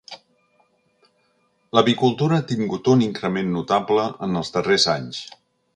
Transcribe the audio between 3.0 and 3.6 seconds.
increment